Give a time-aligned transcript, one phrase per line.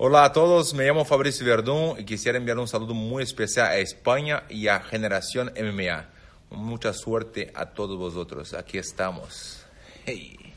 [0.00, 3.78] Hola a todos, me llamo Fabricio Verdún y quisiera enviar un saludo muy especial a
[3.78, 6.06] España y a Generación MMA.
[6.50, 9.66] Mucha suerte a todos vosotros, aquí estamos.
[10.06, 10.47] Hey.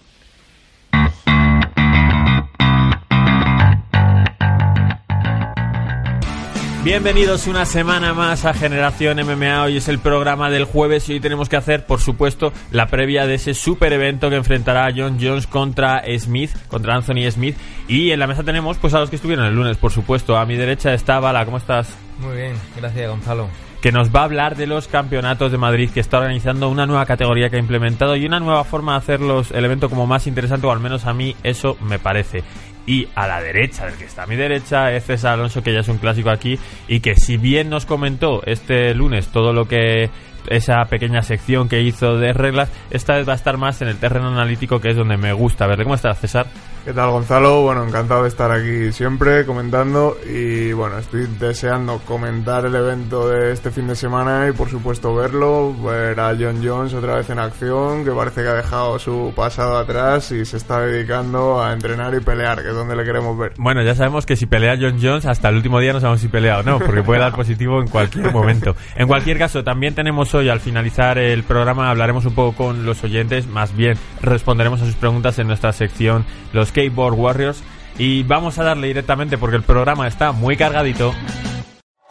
[6.84, 9.66] Bienvenidos una semana más a Generación MMA.
[9.66, 13.28] Hoy es el programa del jueves y hoy tenemos que hacer, por supuesto, la previa
[13.28, 17.56] de ese super evento que enfrentará a John Jones contra Smith, contra Anthony Smith.
[17.88, 20.38] Y en la mesa tenemos pues a los que estuvieron el lunes, por supuesto.
[20.38, 21.96] A mi derecha está Bala, ¿cómo estás?
[22.20, 23.48] Muy bien, gracias Gonzalo.
[23.80, 27.06] Que nos va a hablar de los campeonatos de Madrid, que está organizando una nueva
[27.06, 30.66] categoría que ha implementado y una nueva forma de hacer el evento como más interesante,
[30.66, 32.44] o al menos a mí eso me parece.
[32.86, 35.82] Y a la derecha, del que está a mi derecha, es César Alonso, que ya
[35.82, 40.10] es un clásico aquí, y que si bien nos comentó este lunes todo lo que
[40.48, 43.98] esa pequeña sección que hizo de reglas, esta vez va a estar más en el
[43.98, 45.84] terreno analítico, que es donde me gusta verle.
[45.84, 46.48] ¿Cómo estás, César?
[46.84, 47.62] ¿Qué tal, Gonzalo?
[47.62, 53.52] Bueno, encantado de estar aquí siempre comentando y bueno, estoy deseando comentar el evento de
[53.52, 57.38] este fin de semana y por supuesto verlo, ver a John Jones otra vez en
[57.38, 62.16] acción, que parece que ha dejado su pasado atrás y se está dedicando a entrenar
[62.16, 63.54] y pelear, que es donde le queremos ver.
[63.58, 66.30] Bueno, ya sabemos que si pelea John Jones, hasta el último día no sabemos si
[66.30, 68.76] pelea o no, porque puede dar positivo en cualquier momento.
[68.96, 73.04] En cualquier caso, también tenemos hoy, al finalizar el programa, hablaremos un poco con los
[73.04, 77.64] oyentes, más bien responderemos a sus preguntas en nuestra sección Los Skateboard Warriors.
[77.98, 81.14] Y vamos a darle directamente porque el programa está muy cargadito.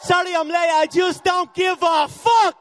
[0.03, 2.57] Sorry I'm late, I just don't give a fuck.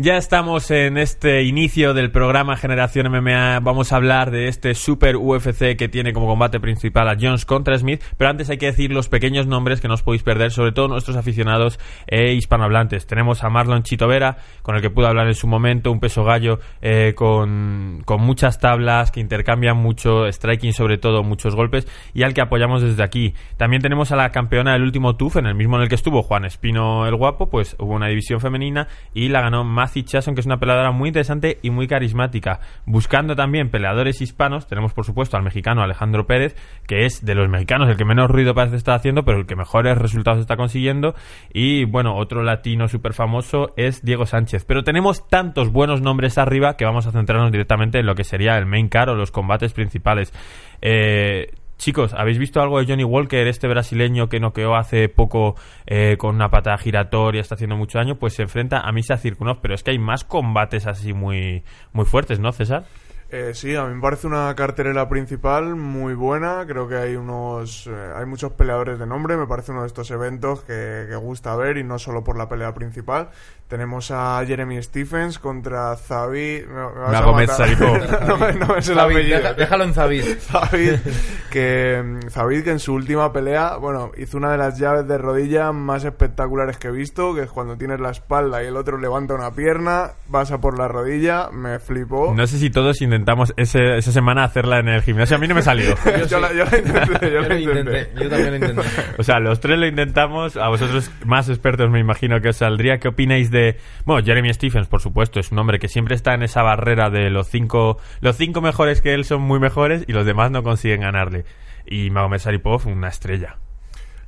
[0.00, 3.58] Ya estamos en este inicio del programa Generación MMA.
[3.58, 7.76] Vamos a hablar de este Super UFC que tiene como combate principal a Jones contra
[7.76, 8.00] Smith.
[8.16, 10.86] Pero antes hay que decir los pequeños nombres que no os podéis perder, sobre todo
[10.86, 13.08] nuestros aficionados e hispanohablantes.
[13.08, 16.22] Tenemos a Marlon Chito Vera, con el que pude hablar en su momento, un peso
[16.22, 22.22] gallo eh, con, con muchas tablas, que intercambian mucho, striking sobre todo, muchos golpes, y
[22.22, 23.34] al que apoyamos desde aquí.
[23.56, 26.22] También tenemos a la campeona del último TUF, en el mismo en el que estuvo
[26.22, 30.40] Juan Espino el Guapo, pues hubo una división femenina y la ganó más Chason, que
[30.40, 32.60] es una peleadora muy interesante y muy carismática.
[32.86, 36.56] Buscando también peleadores hispanos, tenemos por supuesto al mexicano Alejandro Pérez,
[36.86, 39.56] que es de los mexicanos el que menos ruido parece estar haciendo, pero el que
[39.56, 41.14] mejores resultados está consiguiendo.
[41.52, 44.64] Y bueno, otro latino súper famoso es Diego Sánchez.
[44.64, 48.56] Pero tenemos tantos buenos nombres arriba que vamos a centrarnos directamente en lo que sería
[48.56, 50.32] el main car o los combates principales.
[50.80, 55.54] Eh, Chicos, ¿habéis visto algo de Johnny Walker, este brasileño que noqueó hace poco
[55.86, 58.16] eh, con una patada giratoria, está haciendo mucho daño?
[58.18, 61.62] Pues se enfrenta a Misa Cirkunov, pero es que hay más combates así muy,
[61.92, 62.84] muy fuertes, ¿no, César?
[63.30, 66.64] Eh, sí, a mí me parece una cartelera principal muy buena.
[66.66, 69.36] Creo que hay unos, eh, hay muchos peleadores de nombre.
[69.36, 72.48] Me parece uno de estos eventos que, que, gusta ver y no solo por la
[72.48, 73.28] pelea principal.
[73.68, 76.64] Tenemos a Jeremy Stephens contra Zavid.
[76.68, 77.48] No, me Magomed
[78.26, 79.54] no, me- no me sé el Zavid, apellido.
[79.58, 80.24] déjalo en Zavid.
[80.40, 80.94] Zavid,
[81.50, 85.70] que Zavid que en su última pelea, bueno, hizo una de las llaves de rodilla
[85.72, 89.34] más espectaculares que he visto, que es cuando tienes la espalda y el otro levanta
[89.34, 92.32] una pierna, vas a por la rodilla, me flipó.
[92.34, 95.36] No sé si todos intentamos ese- esa semana hacerla en el gimnasio.
[95.36, 95.94] A mí no me salió.
[96.30, 97.80] yo, la, yo la intenté, yo Yo la lo intenté.
[97.80, 98.82] intenté, yo también lo intenté.
[99.18, 100.56] O sea, los tres lo intentamos.
[100.56, 102.98] A vosotros, más expertos, me imagino que os saldría.
[102.98, 103.76] ¿Qué opináis de.
[104.04, 107.30] Bueno, Jeremy Stephens, por supuesto, es un hombre que siempre está en esa barrera de
[107.30, 107.98] los cinco.
[108.20, 111.44] Los cinco mejores que él son muy mejores y los demás no consiguen ganarle.
[111.86, 113.56] Y Magomed Saripov, una estrella.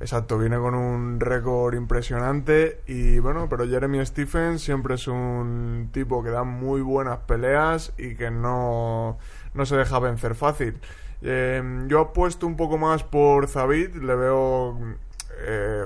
[0.01, 6.23] Exacto, viene con un récord impresionante y bueno, pero Jeremy Stephens siempre es un tipo
[6.23, 9.19] que da muy buenas peleas y que no,
[9.53, 10.79] no se deja vencer fácil.
[11.21, 14.75] Eh, yo apuesto un poco más por Zavid, le veo,
[15.45, 15.85] eh,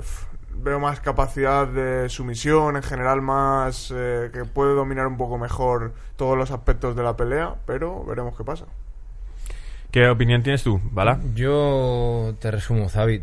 [0.64, 5.92] veo más capacidad de sumisión, en general más eh, que puede dominar un poco mejor
[6.16, 8.66] todos los aspectos de la pelea, pero veremos qué pasa.
[9.96, 11.22] ¿Qué opinión tienes tú, Bala?
[11.36, 13.22] Yo te resumo, Zavid.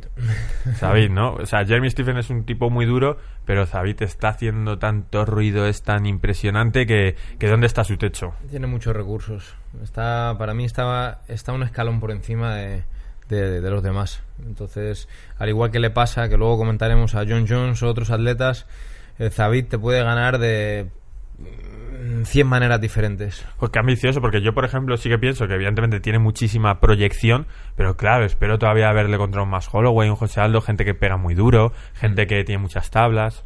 [0.81, 1.34] David, ¿no?
[1.34, 5.66] O sea, Jeremy Stephens es un tipo muy duro, pero David está haciendo tanto ruido,
[5.66, 8.32] es tan impresionante que, que ¿dónde está su techo?
[8.49, 9.55] Tiene muchos recursos.
[9.82, 12.85] Está, para mí está, está un escalón por encima de,
[13.29, 14.23] de- de los demás.
[14.43, 18.64] Entonces, al igual que le pasa, que luego comentaremos a John Jones o otros atletas,
[19.19, 20.87] el Zavid te puede ganar de
[22.25, 23.44] 100 maneras diferentes.
[23.59, 27.47] Pues qué ambicioso, porque yo, por ejemplo, sí que pienso que evidentemente tiene muchísima proyección,
[27.77, 31.17] pero claro, espero todavía verle contra un más Holloway, un José Aldo, gente que pega
[31.17, 33.44] muy duro, gente que tiene muchas tablas.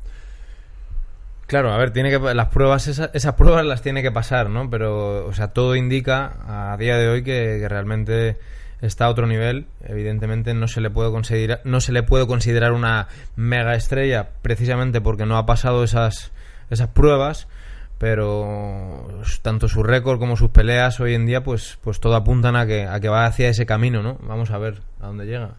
[1.47, 4.69] Claro, a ver, tiene que las pruebas esas, esas pruebas las tiene que pasar, ¿no?
[4.69, 8.37] Pero, o sea, todo indica a día de hoy que, que realmente
[8.81, 9.67] está a otro nivel.
[9.85, 15.01] Evidentemente no se le puede considerar no se le puede considerar una mega estrella precisamente
[15.01, 16.33] porque no ha pasado esas
[16.69, 17.47] esas pruebas,
[17.99, 19.07] pero
[19.43, 22.87] tanto su récord como sus peleas hoy en día, pues, pues todo apuntan a que,
[22.87, 24.19] a que va hacia ese camino, ¿no?
[24.23, 25.57] Vamos a ver a dónde llega.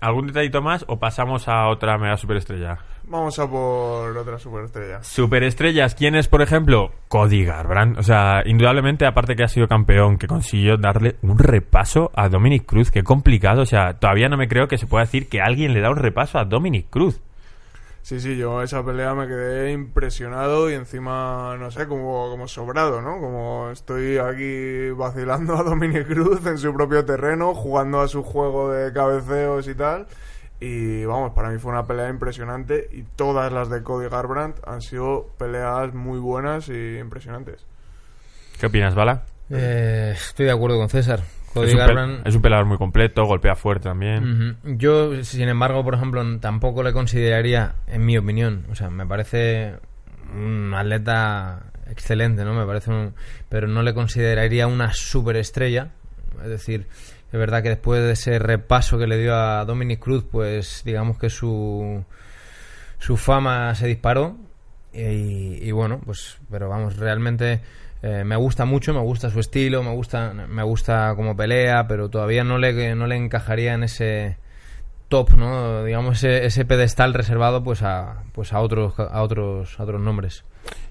[0.00, 2.78] ¿Algún detallito más o pasamos a otra mega superestrella?
[3.04, 5.02] Vamos a por otra superestrella.
[5.02, 6.92] Superestrellas, ¿quién es, por ejemplo?
[7.08, 7.98] Cody Garbrandt.
[7.98, 12.66] O sea, indudablemente, aparte que ha sido campeón, que consiguió darle un repaso a Dominic
[12.66, 12.90] Cruz.
[12.90, 13.62] Qué complicado.
[13.62, 15.96] O sea, todavía no me creo que se pueda decir que alguien le da un
[15.96, 17.20] repaso a Dominic Cruz.
[18.02, 23.00] Sí, sí, yo esa pelea me quedé impresionado y encima, no sé, como, como sobrado,
[23.00, 23.20] ¿no?
[23.20, 28.72] Como estoy aquí vacilando a Dominic Cruz en su propio terreno, jugando a su juego
[28.72, 30.06] de cabeceos y tal.
[30.58, 34.80] Y vamos, para mí fue una pelea impresionante y todas las de Cody Garbrandt han
[34.80, 37.64] sido peleas muy buenas y impresionantes.
[38.60, 39.24] ¿Qué opinas, Bala?
[39.50, 41.20] Eh, estoy de acuerdo con César.
[41.54, 44.56] Es un, pel- Garbrandt es un peleador muy completo, golpea fuerte también.
[44.78, 49.74] Yo, sin embargo, por ejemplo, tampoco le consideraría, en mi opinión, o sea, me parece
[50.34, 52.54] un atleta excelente, ¿no?
[52.54, 53.14] Me parece un,
[53.48, 55.88] pero no le consideraría una superestrella.
[56.42, 56.86] Es decir,
[57.30, 61.18] es verdad que después de ese repaso que le dio a Dominic Cruz, pues digamos
[61.18, 62.02] que su
[62.98, 64.36] su fama se disparó
[64.92, 67.60] y, y bueno, pues, pero vamos, realmente
[68.02, 72.10] eh, me gusta mucho, me gusta su estilo, me gusta, me gusta cómo pelea, pero
[72.10, 74.38] todavía no le, no le encajaría en ese
[75.08, 75.84] top, ¿no?
[75.84, 80.44] Digamos ese, ese pedestal reservado pues a pues a otros a otros a otros nombres.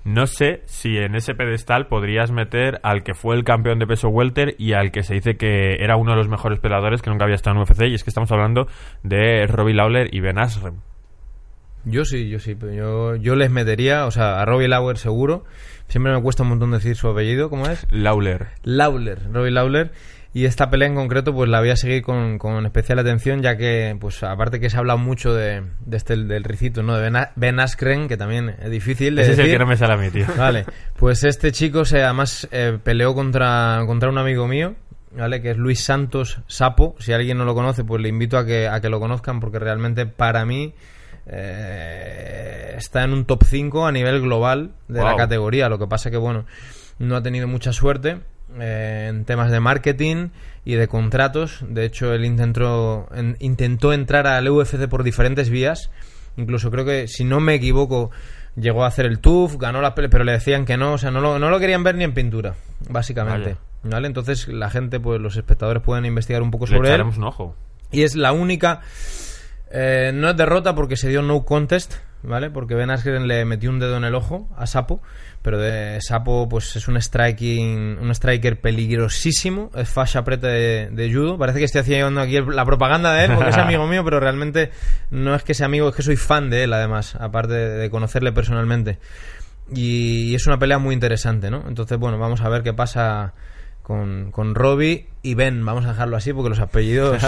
[0.04, 4.10] No sé si en ese pedestal podrías meter al que fue el campeón de peso
[4.10, 7.26] welter y al que se dice que era uno de los mejores peleadores que nunca
[7.26, 8.68] había estado en UFC y es que estamos hablando
[9.04, 10.76] de Robbie Lawler y Ben Askren.
[11.84, 15.46] Yo sí, yo sí, pero yo, yo les metería, o sea, a Robbie Lauer seguro.
[15.92, 17.86] Siempre me cuesta un montón decir su apellido, ¿cómo es?
[17.92, 18.48] Lawler.
[18.64, 19.92] Lawler, Robbie Lawler.
[20.34, 23.58] Y esta pelea en concreto, pues la voy a seguir con, con especial atención, ya
[23.58, 26.96] que, pues aparte que se ha hablado mucho de, de este, del ricito, ¿no?
[26.96, 29.58] De Ben, Askren, que también es difícil de Ese es el decir.
[29.58, 30.26] que no me sale a mí, tío.
[30.38, 30.64] Vale,
[30.98, 34.76] pues este chico se además eh, peleó contra, contra un amigo mío,
[35.12, 35.42] ¿vale?
[35.42, 36.96] Que es Luis Santos Sapo.
[37.00, 39.60] Si alguien no lo conoce, pues le invito a que, a que lo conozcan porque
[39.60, 40.74] realmente para mí
[41.28, 45.70] eh, está en un top 5 a nivel global de la categoría.
[45.70, 46.46] Lo que pasa que, bueno,
[47.00, 48.20] no ha tenido mucha suerte
[48.60, 50.30] eh, en temas de marketing
[50.66, 51.64] y de contratos.
[51.68, 55.90] De hecho, él intentó, en- intentó entrar al UFC por diferentes vías.
[56.38, 58.10] Incluso creo que, si no me equivoco,
[58.56, 60.94] llegó a hacer el TUF, ganó la pelea, pero le decían que no.
[60.94, 62.56] O sea, no lo, no lo querían ver ni en pintura,
[62.90, 63.58] básicamente.
[63.84, 64.08] ¿Vale?
[64.08, 67.02] Entonces, la gente, pues los espectadores pueden investigar un poco Le sobre él.
[67.02, 67.56] un ojo.
[67.92, 68.82] Y es la única.
[69.74, 72.50] Eh, no es derrota porque se dio no contest, ¿vale?
[72.50, 75.02] Porque Ben Askren le metió un dedo en el ojo a Sapo.
[75.42, 79.72] Pero de Sapo, pues es un striking, un striker peligrosísimo.
[79.76, 81.38] Es fascia preta de, judo.
[81.38, 84.72] Parece que estoy haciendo aquí la propaganda de él porque es amigo mío, pero realmente
[85.10, 88.32] no es que sea amigo, es que soy fan de él, además, aparte de, conocerle
[88.32, 89.00] personalmente.
[89.74, 91.64] Y es una pelea muy interesante, ¿no?
[91.68, 93.34] Entonces, bueno, vamos a ver qué pasa
[93.92, 95.66] con, con Robbie y Ben.
[95.66, 97.22] Vamos a dejarlo así porque los apellidos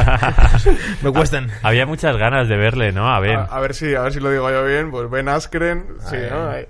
[1.02, 1.52] me cuestan.
[1.62, 3.14] Había muchas ganas de verle, ¿no?
[3.14, 3.36] A ver.
[3.36, 4.90] A, a ver si, a ver si lo digo yo bien.
[4.90, 6.16] Pues Ben Askren, sí.
[6.30, 6.50] ¿no?
[6.50, 6.66] Ahí.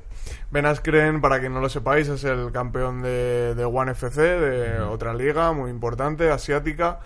[0.49, 4.79] Ben Askren, para quien no lo sepáis, es el campeón de, de One FC, de
[4.81, 6.99] otra liga muy importante, asiática.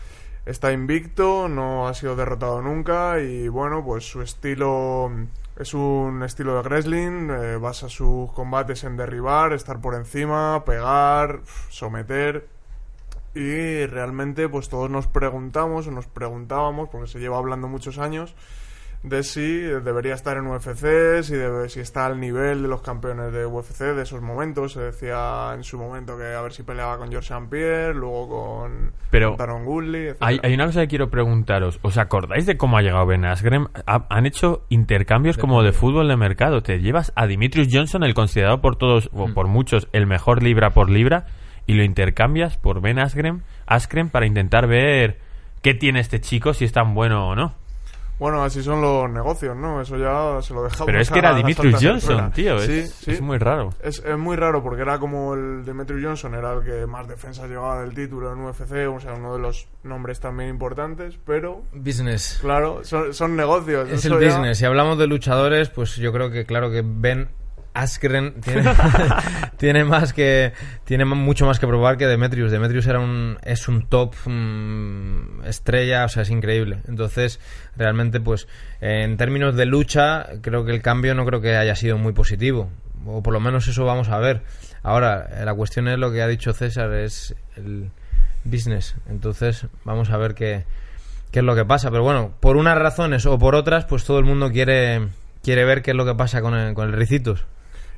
[0.45, 5.11] Está invicto, no ha sido derrotado nunca y bueno, pues su estilo
[5.57, 11.41] es un estilo de wrestling, eh, basa sus combates en derribar, estar por encima, pegar,
[11.69, 12.56] someter
[13.37, 18.35] y realmente pues todos nos preguntamos o nos preguntábamos, porque se lleva hablando muchos años,
[19.03, 23.31] de si debería estar en UFC, si, debe, si está al nivel de los campeones
[23.31, 24.73] de UFC de esos momentos.
[24.73, 27.47] Se decía en su momento que a ver si peleaba con George St.
[27.49, 29.65] Pierre, luego con, Pero con Taron.
[30.19, 31.79] Hay, hay una cosa que quiero preguntaros.
[31.83, 33.67] ¿Os acordáis de cómo ha llegado Ben Askren?
[33.85, 36.63] Ha- han hecho intercambios como de fútbol de mercado.
[36.63, 40.71] Te llevas a Dimitrius Johnson, el considerado por todos o por muchos el mejor libra
[40.71, 41.27] por libra,
[41.67, 45.19] y lo intercambias por Ben Askren, Askren para intentar ver
[45.61, 47.53] qué tiene este chico, si es tan bueno o no.
[48.19, 49.79] Bueno, así son los negocios, ¿no?
[49.79, 52.57] Eso ya se lo dejamos Pero es que era Dimitrius Johnson, tío.
[52.57, 53.11] Sí, es, sí.
[53.11, 53.69] es muy raro.
[53.83, 57.47] Es, es muy raro porque era como el Demetrius Johnson, era el que más defensas
[57.47, 62.39] llevaba del título en UFC, o sea, uno de los nombres también importantes, pero Business.
[62.41, 63.87] claro, son, son negocios.
[63.89, 64.57] Es eso el ya- business.
[64.57, 67.27] Si hablamos de luchadores, pues yo creo que claro que Ben
[67.81, 68.63] Askren tiene,
[69.57, 70.53] tiene más que
[70.83, 72.51] tiene mucho más que probar que Demetrius.
[72.51, 76.79] Demetrius era un es un top mm, estrella, o sea, es increíble.
[76.87, 77.39] Entonces,
[77.75, 78.47] realmente pues
[78.81, 82.69] en términos de lucha, creo que el cambio no creo que haya sido muy positivo,
[83.05, 84.41] o por lo menos eso vamos a ver.
[84.83, 87.89] Ahora, eh, la cuestión es lo que ha dicho César, es el
[88.43, 88.95] business.
[89.09, 90.65] Entonces, vamos a ver qué
[91.31, 91.91] qué es lo que pasa.
[91.91, 95.07] Pero bueno, por unas razones o por otras, pues todo el mundo quiere,
[95.43, 97.45] quiere ver qué es lo que pasa con el, con el Ricitos.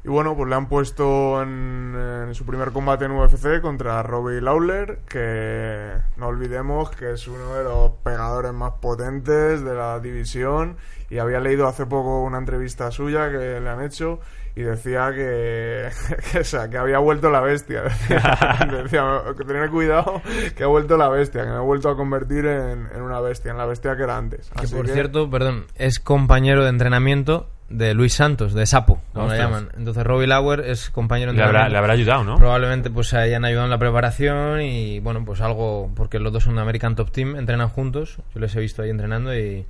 [0.03, 1.93] Y bueno, pues le han puesto en,
[2.27, 7.55] en su primer combate en UFC contra Robbie Lawler, que no olvidemos que es uno
[7.55, 10.77] de los pegadores más potentes de la división.
[11.09, 14.19] Y había leído hace poco una entrevista suya que le han hecho
[14.55, 15.89] y decía que,
[16.31, 17.83] que, o sea, que había vuelto la bestia.
[18.09, 20.21] Decía, decía, que tener cuidado,
[20.55, 23.51] que ha vuelto la bestia, que me ha vuelto a convertir en, en una bestia,
[23.51, 24.49] en la bestia que era antes.
[24.49, 29.33] Que por cierto, perdón, es compañero de entrenamiento de Luis Santos, de Sapo, como le
[29.33, 29.49] Ostras.
[29.49, 29.69] llaman.
[29.77, 32.37] Entonces Robbie Lauer es compañero de Le habrá, le habrá ayudado, ¿no?
[32.37, 36.55] Probablemente pues hayan ayudado en la preparación y bueno, pues algo, porque los dos son
[36.55, 39.65] de American Top Team, entrenan juntos, yo les he visto ahí entrenando y,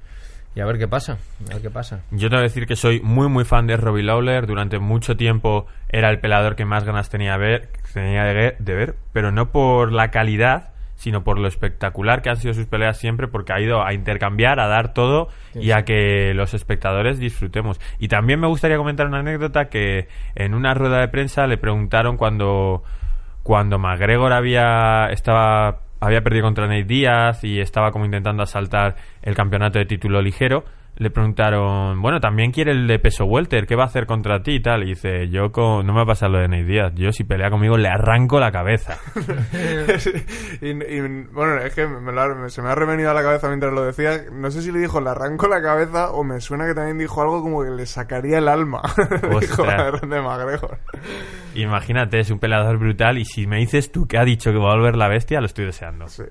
[0.55, 1.17] y a ver qué pasa,
[1.49, 1.99] a ver qué pasa.
[2.11, 4.47] Yo tengo que decir que soy muy muy fan de Robbie Lawler.
[4.47, 9.31] Durante mucho tiempo era el pelador que más ganas tenía, ver, tenía de ver, pero
[9.31, 13.53] no por la calidad, sino por lo espectacular que han sido sus peleas siempre, porque
[13.53, 17.79] ha ido a intercambiar, a dar todo y a que los espectadores disfrutemos.
[17.99, 22.17] Y también me gustaría comentar una anécdota que en una rueda de prensa le preguntaron
[22.17, 22.83] cuando
[23.43, 29.35] cuando McGregor había estaba había perdido contra Nate Díaz y estaba como intentando asaltar el
[29.35, 30.65] campeonato de título ligero
[30.99, 34.55] le preguntaron bueno también quiere el de peso welter qué va a hacer contra ti
[34.55, 36.91] y tal y dice yo con- no me va a pasar lo de Nate Díaz
[36.95, 38.97] yo si pelea conmigo le arranco la cabeza
[40.61, 41.01] y, y,
[41.31, 43.83] bueno, es que me lo ha- se me ha revenido a la cabeza mientras lo
[43.83, 44.25] decía.
[44.31, 47.21] No sé si le dijo le arranco la cabeza o me suena que también dijo
[47.21, 48.81] algo como que le sacaría el alma.
[49.41, 50.77] dijo de McGregor.
[51.55, 54.71] imagínate es un peleador brutal y si me dices tú que ha dicho que va
[54.73, 56.23] a volver la bestia lo estoy deseando Sí.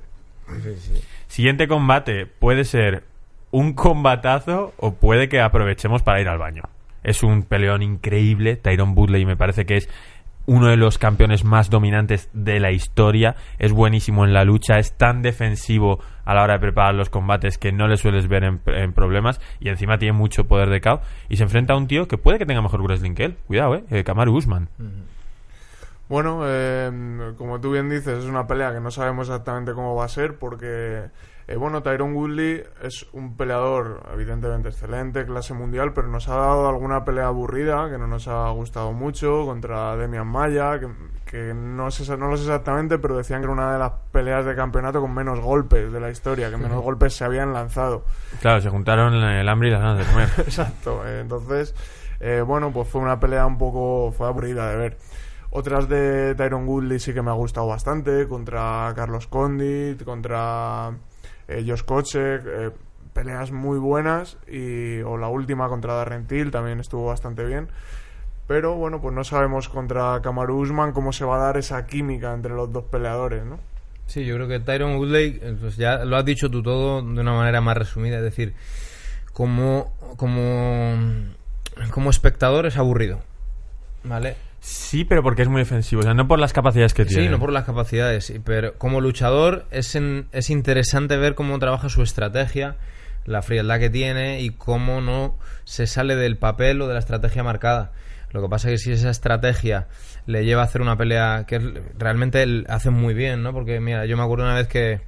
[1.26, 3.02] Siguiente combate puede ser
[3.50, 6.62] un combatazo o puede que aprovechemos para ir al baño.
[7.02, 8.56] Es un peleón increíble.
[8.56, 9.88] Tyron Woodley me parece que es
[10.48, 13.36] uno de los campeones más dominantes de la historia.
[13.58, 17.58] Es buenísimo en la lucha, es tan defensivo a la hora de preparar los combates
[17.58, 21.00] que no le sueles ver en, problemas y encima tiene mucho poder de KO.
[21.28, 23.36] Y se enfrenta a un tío que puede que tenga mejor wrestling que él.
[23.46, 23.84] Cuidado, eh.
[23.90, 24.68] eh Kamaru Usman.
[26.08, 30.06] Bueno, eh, como tú bien dices, es una pelea que no sabemos exactamente cómo va
[30.06, 31.04] a ser porque,
[31.48, 36.68] eh, bueno, Tyron Woodley es un peleador evidentemente excelente, clase mundial, pero nos ha dado
[36.68, 40.88] alguna pelea aburrida que no nos ha gustado mucho contra Demian Maya, que,
[41.24, 44.44] que no, sé, no lo sé exactamente, pero decían que era una de las peleas
[44.44, 48.04] de campeonato con menos golpes de la historia, que menos golpes se habían lanzado.
[48.42, 50.28] Claro, se juntaron el hambre y las ganas de comer.
[50.38, 51.00] Exacto.
[51.06, 51.74] eh, Entonces,
[52.20, 54.98] eh, bueno, pues fue una pelea un poco, fue aburrida de ver.
[55.50, 60.90] Otras de Tyron Woodley sí que me ha gustado bastante, contra Carlos Condit, contra
[61.48, 61.82] eh, Josh
[62.14, 62.70] eh,
[63.12, 67.68] peleas muy buenas, y, o la última contra Darren Till también estuvo bastante bien.
[68.46, 72.32] Pero bueno, pues no sabemos contra Kamaru Usman cómo se va a dar esa química
[72.32, 73.58] entre los dos peleadores, ¿no?
[74.06, 77.20] Sí, yo creo que Tyron Woodley, eh, pues ya lo has dicho tú todo de
[77.20, 78.54] una manera más resumida, es decir,
[79.34, 80.94] como, como,
[81.90, 83.20] como espectador es aburrido,
[84.04, 84.36] ¿vale?
[84.60, 86.00] Sí, pero porque es muy defensivo.
[86.00, 87.24] O sea, no por las capacidades que tiene.
[87.24, 91.88] Sí, no por las capacidades, pero como luchador es, en- es interesante ver cómo trabaja
[91.88, 92.76] su estrategia,
[93.24, 97.42] la frialdad que tiene y cómo no se sale del papel o de la estrategia
[97.44, 97.92] marcada.
[98.32, 99.86] Lo que pasa es que si esa estrategia
[100.26, 101.58] le lleva a hacer una pelea que
[101.98, 103.52] realmente él hace muy bien, ¿no?
[103.52, 105.00] Porque mira, yo me acuerdo una vez que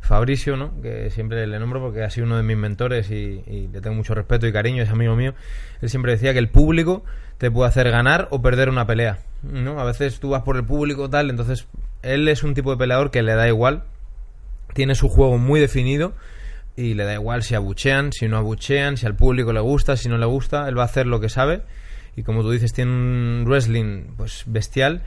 [0.00, 0.80] Fabricio, ¿no?
[0.82, 3.96] Que siempre le nombro porque ha sido uno de mis mentores y, y le tengo
[3.96, 5.34] mucho respeto y cariño, es amigo mío.
[5.80, 7.04] Él siempre decía que el público
[7.38, 9.80] te puede hacer ganar o perder una pelea, ¿no?
[9.80, 11.66] A veces tú vas por el público tal, entonces
[12.02, 13.82] él es un tipo de peleador que le da igual,
[14.74, 16.12] tiene su juego muy definido
[16.76, 20.08] y le da igual si abuchean, si no abuchean, si al público le gusta, si
[20.08, 21.62] no le gusta, él va a hacer lo que sabe
[22.16, 25.02] y como tú dices tiene un wrestling pues bestial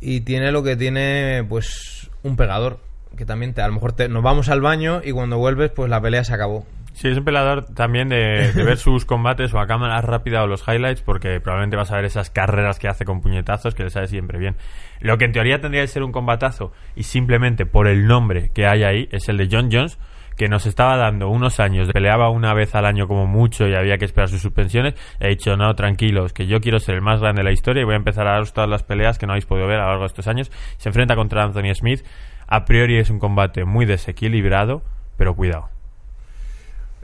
[0.00, 2.78] y tiene lo que tiene pues un pegador
[3.16, 5.90] que también te, a lo mejor te- nos vamos al baño y cuando vuelves pues
[5.90, 6.66] la pelea se acabó.
[6.92, 10.46] Sí, es un peleador también de, de ver sus combates o a cámara rápida o
[10.46, 13.90] los highlights, porque probablemente vas a ver esas carreras que hace con puñetazos que le
[13.90, 14.56] sale siempre bien.
[15.00, 18.66] Lo que en teoría tendría que ser un combatazo, y simplemente por el nombre que
[18.66, 19.98] hay ahí, es el de John Jones,
[20.36, 23.98] que nos estaba dando unos años, peleaba una vez al año como mucho y había
[23.98, 27.20] que esperar sus suspensiones, y ha dicho, no, tranquilos, que yo quiero ser el más
[27.20, 29.32] grande de la historia y voy a empezar a daros todas las peleas que no
[29.32, 30.50] habéis podido ver a lo largo de estos años.
[30.76, 32.04] Se enfrenta contra Anthony Smith,
[32.46, 34.82] a priori es un combate muy desequilibrado,
[35.16, 35.68] pero cuidado.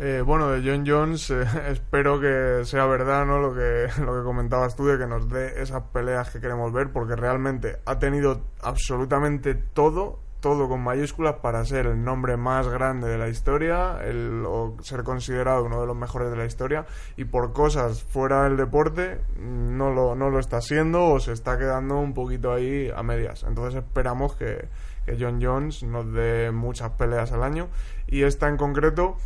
[0.00, 3.40] Eh, bueno, de John Jones eh, espero que sea verdad ¿no?
[3.40, 6.92] lo, que, lo que comentabas tú, de que nos dé esas peleas que queremos ver,
[6.92, 13.08] porque realmente ha tenido absolutamente todo, todo con mayúsculas para ser el nombre más grande
[13.08, 16.86] de la historia, el, o ser considerado uno de los mejores de la historia,
[17.16, 21.58] y por cosas fuera del deporte no lo, no lo está siendo o se está
[21.58, 23.42] quedando un poquito ahí a medias.
[23.42, 24.68] Entonces esperamos que,
[25.04, 27.66] que John Jones nos dé muchas peleas al año,
[28.06, 29.16] y esta en concreto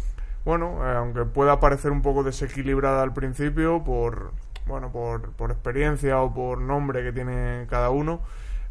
[0.44, 4.32] bueno, eh, aunque pueda parecer un poco desequilibrada al principio por,
[4.66, 8.22] bueno, por, por experiencia o por nombre que tiene cada uno,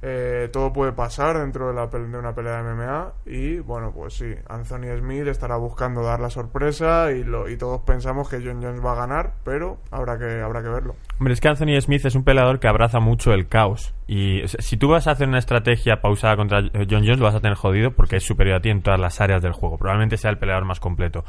[0.04, 4.16] eh, todo puede pasar dentro de, la, de una pelea de MMA y bueno, pues
[4.16, 8.64] sí, Anthony Smith estará buscando dar la sorpresa y, lo, y todos pensamos que John
[8.64, 10.96] Jones va a ganar, pero habrá que, habrá que verlo.
[11.20, 13.94] Hombre, es que Anthony Smith es un peleador que abraza mucho el caos.
[14.08, 17.40] Y si tú vas a hacer una estrategia pausada contra John Jones, lo vas a
[17.40, 19.78] tener jodido porque es superior a ti en todas las áreas del juego.
[19.78, 21.24] Probablemente sea el peleador más completo.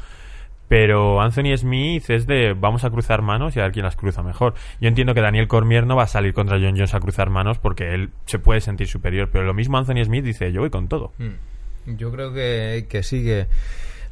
[0.67, 4.23] Pero Anthony Smith es de vamos a cruzar manos y a ver quién las cruza
[4.23, 4.55] mejor.
[4.79, 7.59] Yo entiendo que Daniel Cormier no va a salir contra John Jones a cruzar manos
[7.59, 9.29] porque él se puede sentir superior.
[9.31, 11.11] Pero lo mismo Anthony Smith dice, yo voy con todo.
[11.17, 11.95] Mm.
[11.97, 13.47] Yo creo que, que sí, que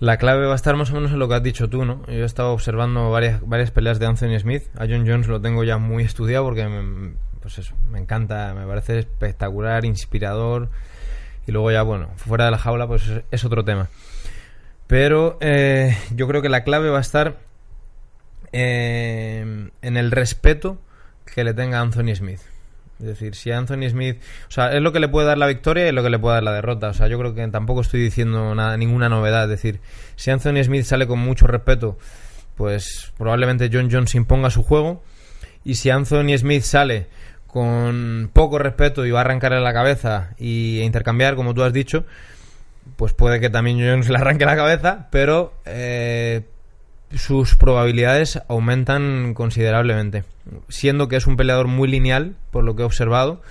[0.01, 2.05] la clave va a estar más o menos en lo que has dicho tú, ¿no?
[2.07, 4.63] Yo he estado observando varias, varias peleas de Anthony Smith.
[4.75, 8.65] A John Jones lo tengo ya muy estudiado porque me, pues eso, me encanta, me
[8.65, 10.69] parece espectacular, inspirador.
[11.47, 13.89] Y luego ya, bueno, fuera de la jaula, pues es, es otro tema.
[14.91, 17.37] Pero eh, yo creo que la clave va a estar
[18.51, 20.81] eh, en el respeto
[21.33, 22.41] que le tenga Anthony Smith.
[22.99, 24.17] Es decir, si Anthony Smith,
[24.49, 26.19] o sea, es lo que le puede dar la victoria y es lo que le
[26.19, 26.89] puede dar la derrota.
[26.89, 29.45] O sea, yo creo que tampoco estoy diciendo nada, ninguna novedad.
[29.45, 29.79] Es decir,
[30.17, 31.97] si Anthony Smith sale con mucho respeto,
[32.57, 35.01] pues probablemente John Jones imponga su juego.
[35.63, 37.07] Y si Anthony Smith sale
[37.47, 41.71] con poco respeto y va a arrancarle la cabeza y e intercambiar, como tú has
[41.71, 42.03] dicho,
[42.95, 46.41] pues puede que también Jones le arranque la cabeza, pero eh,
[47.15, 50.23] sus probabilidades aumentan considerablemente.
[50.69, 53.41] Siendo que es un peleador muy lineal, por lo que he observado.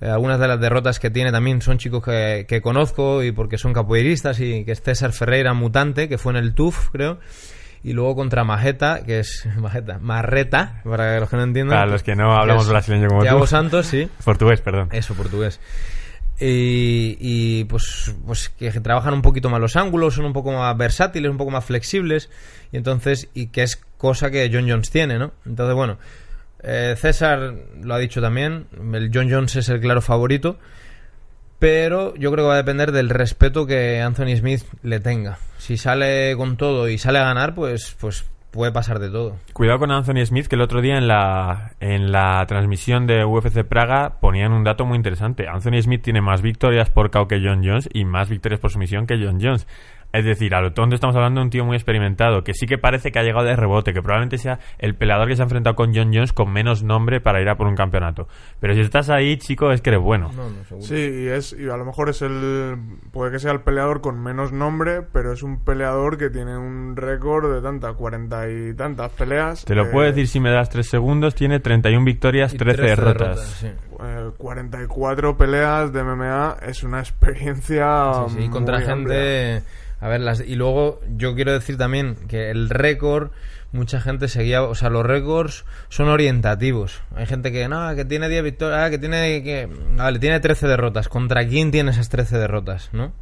[0.00, 3.58] Eh, algunas de las derrotas que tiene también son chicos que, que conozco y porque
[3.58, 7.18] son capoeiristas y que es César Ferreira Mutante, que fue en el TUF, creo.
[7.82, 11.78] Y luego contra Majeta, que es Majeta, Marreta, para los que no entiendan.
[11.78, 13.46] Para los que no hablamos brasileño como Thiago tú.
[13.46, 14.08] Santos, sí.
[14.24, 14.88] Portugués, perdón.
[14.90, 15.60] Eso, portugués.
[16.40, 20.76] Y, y, pues, pues que trabajan un poquito más los ángulos, son un poco más
[20.76, 22.30] versátiles, un poco más flexibles.
[22.72, 25.32] Y entonces, y que es cosa que John Jones tiene, ¿no?
[25.46, 25.98] Entonces, bueno,
[26.62, 30.58] eh, César lo ha dicho también, el John Jones es el claro favorito.
[31.58, 35.38] Pero yo creo que va a depender del respeto que Anthony Smith le tenga.
[35.56, 39.36] Si sale con todo y sale a ganar, pues, pues puede pasar de todo.
[39.52, 43.64] Cuidado con Anthony Smith, que el otro día en la, en la transmisión de UFC
[43.64, 45.48] Praga ponían un dato muy interesante.
[45.48, 49.06] Anthony Smith tiene más victorias por KO que John Jones y más victorias por sumisión
[49.06, 49.66] que John Jones.
[50.14, 52.78] Es decir, a lo tonto estamos hablando de un tío muy experimentado, que sí que
[52.78, 55.74] parece que ha llegado de rebote, que probablemente sea el peleador que se ha enfrentado
[55.74, 58.28] con John Jones con menos nombre para ir a por un campeonato.
[58.60, 60.30] Pero si estás ahí, chico, es que eres bueno.
[60.36, 60.86] No, no, seguro.
[60.86, 62.76] Sí, y, es, y a lo mejor es el.
[63.10, 66.94] Puede que sea el peleador con menos nombre, pero es un peleador que tiene un
[66.96, 69.64] récord de tantas, cuarenta y tantas peleas.
[69.64, 72.76] Te lo eh, puedo decir si me das tres segundos, tiene 31 victorias, Y 13,
[72.76, 73.40] 13 derrotas.
[73.40, 73.66] sí.
[73.66, 77.00] eh, 44 peleas de MMA es una
[77.48, 78.12] experiencia.
[78.28, 79.62] Sí, sí, contra amplia.
[80.04, 83.30] A ver, las, y luego yo quiero decir también que el récord,
[83.72, 84.62] mucha gente seguía.
[84.62, 87.00] O sea, los récords son orientativos.
[87.14, 89.42] Hay gente que, no, que tiene 10 victorias, ah, que tiene.
[89.42, 91.08] Que, vale, tiene 13 derrotas.
[91.08, 93.12] ¿Contra quién tiene esas 13 derrotas, no?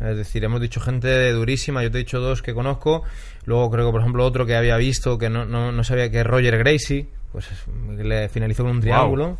[0.00, 3.02] Es decir, hemos dicho gente durísima, yo te he dicho dos que conozco,
[3.46, 6.20] luego creo que por ejemplo otro que había visto que no, no, no sabía que
[6.20, 7.66] es Roger Gracie, pues es-
[8.04, 9.38] le finalizó con un triángulo.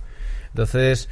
[0.49, 1.09] Entonces,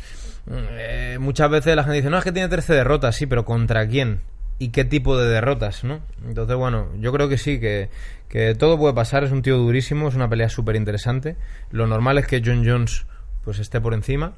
[0.47, 3.45] mm, eh, muchas veces la gente dice, no, es que tiene 13 derrotas, sí, pero
[3.45, 4.21] ¿contra quién?
[4.59, 6.01] ¿Y qué tipo de derrotas, no?
[6.27, 7.91] Entonces, bueno, yo creo que sí, que,
[8.29, 11.37] que todo puede pasar, es un tío durísimo, es una pelea súper interesante.
[11.71, 13.07] Lo normal es que John Jones
[13.45, 14.33] pues esté por encima,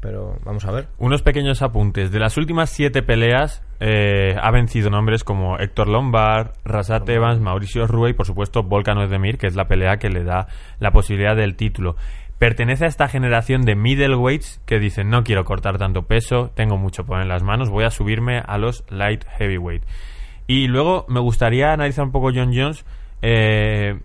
[0.00, 0.88] pero vamos a ver.
[0.98, 2.10] Unos pequeños apuntes.
[2.10, 7.86] De las últimas siete peleas eh, ha vencido nombres como Héctor Lombard, Rasat Evans, Mauricio
[7.86, 11.36] Rue y por supuesto Volkan Ozdemir, que es la pelea que le da la posibilidad
[11.36, 11.96] del título.
[12.38, 17.04] Pertenece a esta generación de middleweights que dicen no quiero cortar tanto peso, tengo mucho
[17.04, 19.82] por en las manos, voy a subirme a los light heavyweight.
[20.46, 22.84] Y luego me gustaría analizar un poco John Jones.
[23.22, 23.98] eh,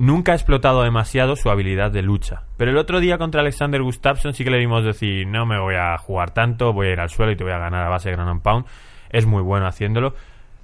[0.00, 2.44] nunca ha explotado demasiado su habilidad de lucha.
[2.56, 5.74] Pero el otro día contra Alexander Gustafsson sí que le vimos decir, no me voy
[5.74, 8.08] a jugar tanto, voy a ir al suelo y te voy a ganar a base
[8.08, 8.64] de ground pound.
[9.10, 10.14] Es muy bueno haciéndolo.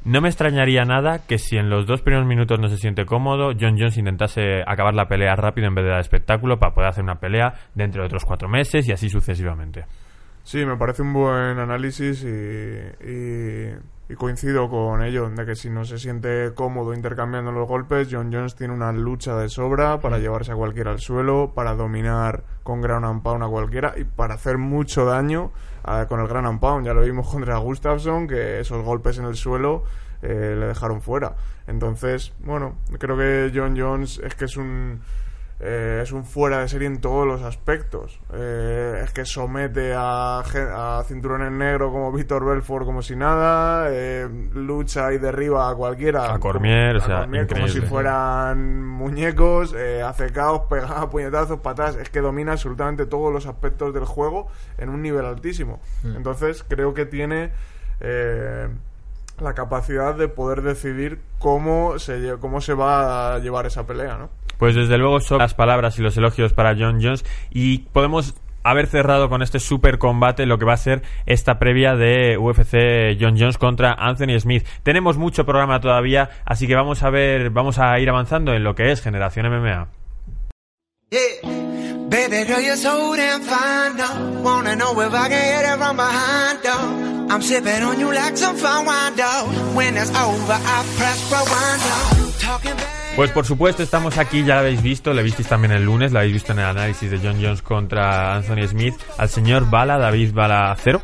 [0.06, 3.48] No me extrañaría nada que si en los dos primeros minutos no se siente cómodo,
[3.58, 7.02] John Jones intentase acabar la pelea rápido en vez de dar espectáculo para poder hacer
[7.02, 9.84] una pelea dentro de otros cuatro meses y así sucesivamente.
[10.44, 12.28] Sí, me parece un buen análisis y,
[13.04, 13.74] y-
[14.08, 18.32] y coincido con ello, de que si no se siente cómodo intercambiando los golpes, John
[18.32, 22.80] Jones tiene una lucha de sobra para llevarse a cualquiera al suelo, para dominar con
[22.80, 25.50] ground and pound a cualquiera y para hacer mucho daño
[25.82, 26.86] ah, con el ground and pound.
[26.86, 29.82] Ya lo vimos contra Gustafsson, que esos golpes en el suelo
[30.22, 31.34] eh, le dejaron fuera.
[31.66, 35.00] Entonces, bueno, creo que John Jones es que es un
[35.58, 38.20] eh, es un fuera de serie en todos los aspectos.
[38.32, 44.28] Eh, es que somete a, a cinturones negros como Víctor Belfort como si nada, eh,
[44.54, 46.34] lucha y derriba a cualquiera.
[46.34, 51.10] A Cormier, como, o sea, Cormier como si fueran muñecos, eh, hace caos, pega a
[51.10, 51.96] puñetazos, patadas.
[51.96, 55.80] Es que domina absolutamente todos los aspectos del juego en un nivel altísimo.
[56.02, 56.16] Mm.
[56.16, 57.52] Entonces creo que tiene...
[58.00, 58.68] eh,
[59.38, 64.30] la capacidad de poder decidir cómo se, cómo se va a llevar esa pelea, ¿no?
[64.58, 68.88] Pues desde luego son las palabras y los elogios para John Jones y podemos haber
[68.88, 73.38] cerrado con este super combate lo que va a ser esta previa de UFC John
[73.38, 74.66] Jones contra Anthony Smith.
[74.82, 78.74] Tenemos mucho programa todavía, así que vamos a ver, vamos a ir avanzando en lo
[78.74, 79.88] que es Generación MMA.
[81.10, 81.66] Yeah.
[82.08, 84.42] Baby girl, you're so damn fine.
[84.42, 87.26] Wanna know if I can hit it from behind, though.
[87.28, 87.42] I'm
[87.88, 88.86] on you like some fine.
[89.74, 90.58] When it's over,
[90.96, 92.25] press.
[93.16, 96.18] Pues por supuesto estamos aquí, ya lo habéis visto, lo visteis también el lunes, lo
[96.18, 100.34] habéis visto en el análisis de John Jones contra Anthony Smith, al señor Bala, David
[100.34, 101.00] Balacero.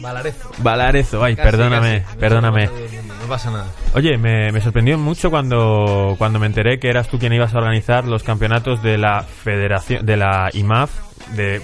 [0.00, 0.50] Valarezo.
[0.58, 2.18] Valarezo, ay, Casi, perdóname, casi.
[2.18, 2.66] perdóname.
[2.66, 3.66] No pasa nada.
[3.94, 7.58] Oye, me, me sorprendió mucho cuando, cuando me enteré que eras tú quien ibas a
[7.58, 10.92] organizar los campeonatos de la federación, de la IMAF,
[11.34, 11.60] de,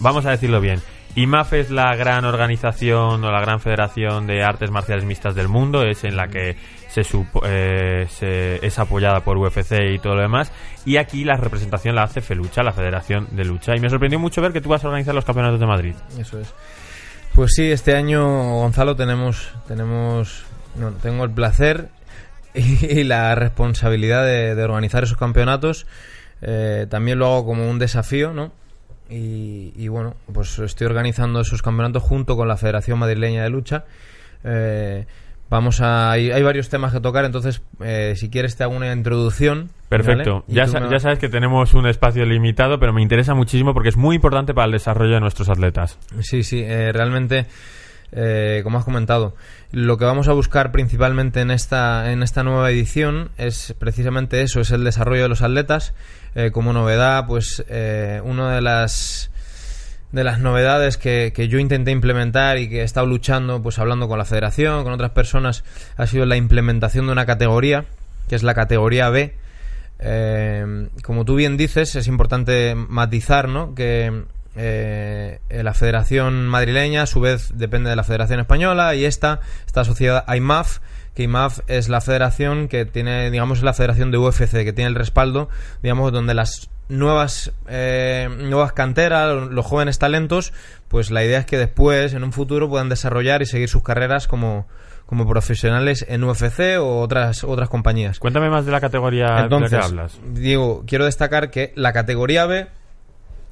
[0.00, 0.82] vamos a decirlo bien,
[1.14, 5.84] IMAF es la gran organización o la gran federación de artes marciales mixtas del mundo,
[5.84, 6.56] es en la que
[6.88, 10.50] se, supo- eh, se- es apoyada por UFC y todo lo demás,
[10.84, 14.40] y aquí la representación la hace FELUCHA, la Federación de Lucha, y me sorprendió mucho
[14.42, 15.94] ver que tú vas a organizar los campeonatos de Madrid.
[16.18, 16.52] Eso es.
[17.34, 18.24] Pues sí, este año,
[18.58, 20.44] Gonzalo, tenemos, tenemos,
[20.76, 21.88] no, tengo el placer
[22.54, 25.86] y, la responsabilidad de, organizar esos campeonatos.
[26.40, 28.50] Eh, también lo hago como un desafío, ¿no?
[29.10, 33.84] Y, y bueno, pues estoy organizando esos campeonatos junto con la Federación Madrileña de Lucha.
[34.44, 35.06] Eh,
[35.50, 38.92] vamos a, hay, hay varios temas que tocar, entonces, eh, si quieres te hago una
[38.92, 39.70] introducción.
[39.88, 40.44] Perfecto.
[40.48, 43.88] Ya, sa- me ya sabes que tenemos un espacio limitado, pero me interesa muchísimo porque
[43.88, 45.98] es muy importante para el desarrollo de nuestros atletas.
[46.20, 47.46] Sí, sí, eh, realmente,
[48.12, 49.34] eh, como has comentado,
[49.72, 54.60] lo que vamos a buscar principalmente en esta, en esta nueva edición es precisamente eso,
[54.60, 55.94] es el desarrollo de los atletas.
[56.34, 59.30] Eh, como novedad, pues eh, una de las
[60.12, 64.08] de las novedades que, que yo intenté implementar y que he estado luchando, pues hablando
[64.08, 65.64] con la federación, con otras personas,
[65.96, 67.84] ha sido la implementación de una categoría,
[68.28, 69.34] que es la categoría B.
[70.00, 73.74] Eh, como tú bien dices, es importante matizar, ¿no?
[73.74, 74.24] Que
[74.56, 79.82] eh, la Federación Madrileña, a su vez, depende de la Federación Española y esta está
[79.82, 80.78] asociada a IMAF,
[81.14, 84.94] que IMAF es la federación que tiene, digamos, la federación de UFC, que tiene el
[84.94, 85.48] respaldo,
[85.82, 90.52] digamos, donde las nuevas eh, nuevas canteras, los jóvenes talentos,
[90.88, 94.26] pues la idea es que después, en un futuro, puedan desarrollar y seguir sus carreras
[94.26, 94.66] como,
[95.06, 98.18] como profesionales en UFC o otras otras compañías.
[98.18, 100.20] Cuéntame más de la categoría de la Entonces, que hablas.
[100.32, 102.68] Diego, quiero destacar que la categoría B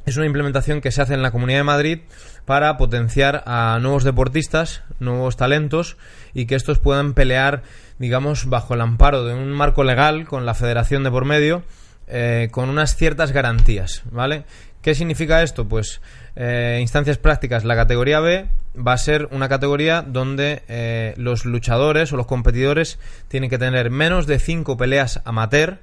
[0.06, 1.98] es una implementación que se hace en la Comunidad de Madrid
[2.44, 5.96] para potenciar a nuevos deportistas, nuevos talentos
[6.32, 7.64] y que estos puedan pelear,
[7.98, 11.64] digamos, bajo el amparo de un marco legal con la federación de por medio,
[12.08, 14.44] eh, con unas ciertas garantías, ¿vale?
[14.82, 15.66] ¿Qué significa esto?
[15.66, 16.00] Pues
[16.36, 22.12] eh, instancias prácticas, la categoría B va a ser una categoría donde eh, los luchadores
[22.12, 25.78] o los competidores tienen que tener menos de 5 peleas amateur,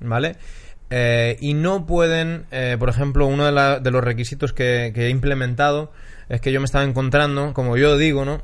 [0.00, 0.36] ¿vale?
[0.90, 2.44] Eh, y no pueden,
[2.78, 5.90] por ejemplo, uno de, la- de los requisitos que he implementado
[6.28, 8.40] es que yo me estaba encontrando, como yo digo, ¿no?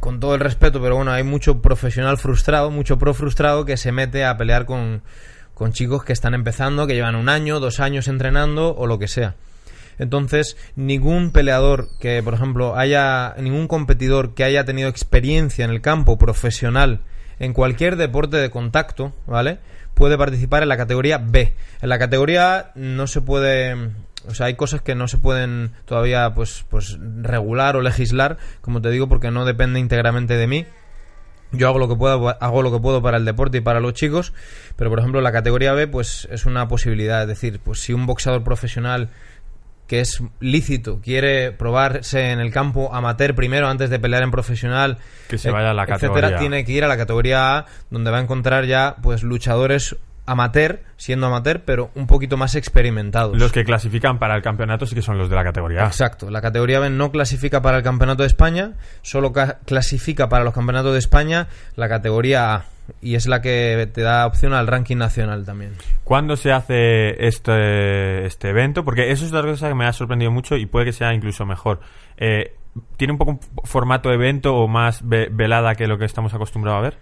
[0.00, 3.92] Con todo el respeto, pero bueno, hay mucho profesional frustrado, mucho pro frustrado que se
[3.92, 5.00] mete a pelear con,
[5.56, 9.08] con chicos que están empezando, que llevan un año, dos años entrenando o lo que
[9.08, 9.36] sea.
[9.98, 15.80] Entonces, ningún peleador que, por ejemplo, haya, ningún competidor que haya tenido experiencia en el
[15.80, 17.00] campo profesional
[17.38, 19.58] en cualquier deporte de contacto, ¿vale?
[19.94, 21.54] Puede participar en la categoría B.
[21.80, 23.72] En la categoría A no se puede,
[24.28, 28.82] o sea, hay cosas que no se pueden todavía, pues, pues regular o legislar, como
[28.82, 30.66] te digo, porque no depende íntegramente de mí.
[31.52, 33.94] Yo hago lo que puedo, hago lo que puedo para el deporte y para los
[33.94, 34.32] chicos,
[34.76, 38.06] pero por ejemplo la categoría B pues es una posibilidad, es decir, pues si un
[38.06, 39.10] boxeador profesional
[39.86, 44.98] que es lícito quiere probarse en el campo amateur primero antes de pelear en profesional,
[45.28, 46.38] Que se vaya a la etcétera, categoría.
[46.38, 49.94] tiene que ir a la categoría A, donde va a encontrar ya pues luchadores
[50.26, 53.36] amateur, siendo amateur, pero un poquito más experimentados.
[53.38, 55.86] Los que clasifican para el campeonato sí que son los de la categoría A.
[55.86, 60.44] Exacto, la categoría B no clasifica para el Campeonato de España, solo ca- clasifica para
[60.44, 62.64] los Campeonatos de España la categoría A
[63.00, 65.72] y es la que te da opción al ranking nacional también.
[66.04, 68.84] ¿Cuándo se hace este, este evento?
[68.84, 71.44] Porque eso es otra cosa que me ha sorprendido mucho y puede que sea incluso
[71.46, 71.80] mejor.
[72.16, 72.54] Eh,
[72.96, 76.78] ¿Tiene un poco un formato evento o más ve- velada que lo que estamos acostumbrados
[76.78, 76.98] a ver?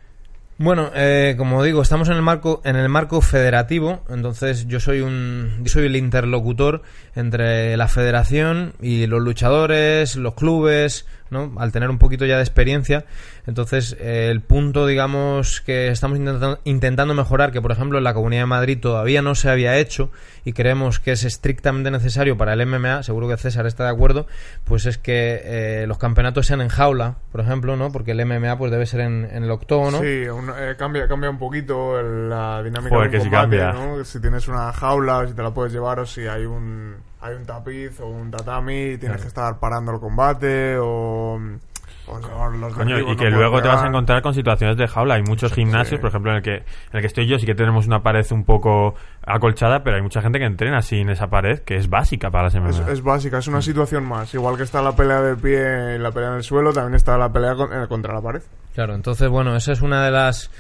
[0.57, 5.01] Bueno, eh, como digo, estamos en el marco en el marco federativo, entonces yo soy
[5.01, 6.83] un yo soy el interlocutor
[7.17, 11.53] entre la federación y los luchadores, los clubes, ¿no?
[11.59, 13.05] Al tener un poquito ya de experiencia,
[13.47, 18.14] entonces eh, el punto, digamos, que estamos intentando, intentando mejorar, que por ejemplo en la
[18.14, 20.11] Comunidad de Madrid todavía no se había hecho
[20.47, 24.27] y creemos que es estrictamente necesario para el MMA, seguro que César está de acuerdo,
[24.64, 27.90] pues es que eh, los campeonatos sean en jaula, por ejemplo, ¿no?
[27.92, 30.01] Porque el MMA pues debe ser en, en el octógono.
[30.01, 33.73] Sí, un- eh, cambia, cambia un poquito el- la dinámica Joder, del que sí cambia.
[33.73, 34.05] ¿no?
[34.05, 36.94] Si tienes una jaula, o si te la puedes llevar, o si hay un,
[37.25, 41.39] hay un tapiz o un tatami y tienes que estar parando el combate, o...
[41.39, 45.15] los Coño, y que luego te vas a encontrar con situaciones de jaula.
[45.15, 46.03] Hay muchos gimnasios, sí.
[46.03, 48.27] por ejemplo, en el, que, en el que estoy yo, sí que tenemos una pared
[48.31, 48.95] un poco
[49.27, 52.55] acolchada, pero hay mucha gente que entrena sin esa pared, que es básica para las
[52.57, 52.93] Es, MMA.
[52.93, 54.35] es básica, es una situación más.
[54.35, 57.17] Igual que está la pelea de pie y la pelea en el suelo, también está
[57.17, 58.43] la pelea con- eh, contra la pared.
[58.75, 60.51] Claro, entonces, bueno, esa es una de las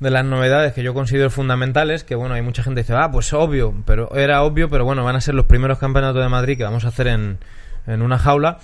[0.00, 3.10] de las novedades que yo considero fundamentales, que bueno, hay mucha gente que dice, ah,
[3.10, 6.56] pues obvio, pero era obvio, pero bueno, van a ser los primeros campeonatos de Madrid
[6.56, 7.38] que vamos a hacer en,
[7.86, 8.58] en una jaula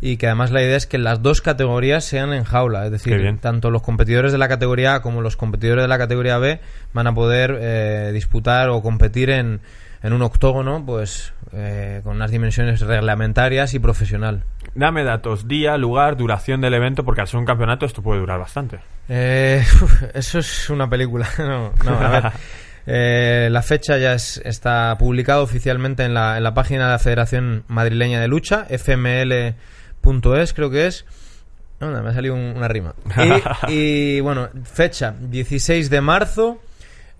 [0.00, 3.38] y que además la idea es que las dos categorías sean en jaula, es decir,
[3.40, 6.60] tanto los competidores de la categoría A como los competidores de la categoría B
[6.92, 9.60] van a poder eh, disputar o competir en,
[10.02, 14.44] en un octógono, pues eh, con unas dimensiones reglamentarias y profesional.
[14.74, 18.40] Dame datos, día, lugar, duración del evento, porque al ser un campeonato esto puede durar
[18.40, 18.80] bastante.
[19.08, 19.64] Eh,
[20.14, 21.28] eso es una película.
[21.38, 22.24] no, no, a ver.
[22.86, 26.98] Eh, la fecha ya es- está publicada oficialmente en la, en la página de la
[26.98, 31.06] Federación Madrileña de Lucha, fml.es creo que es.
[31.80, 32.94] Me ha salido un- una rima.
[33.68, 36.60] Y, y, bueno, fecha 16 de marzo.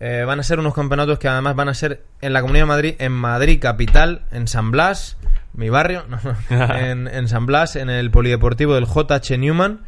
[0.00, 2.68] Eh, van a ser unos campeonatos que además van a ser en la Comunidad de
[2.68, 5.16] Madrid, en Madrid capital, en San Blas,
[5.54, 6.18] mi barrio, no,
[6.76, 9.84] en, en San Blas, en el Polideportivo del JH Newman.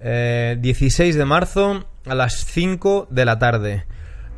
[0.00, 3.86] Eh, 16 de marzo a las 5 de la tarde.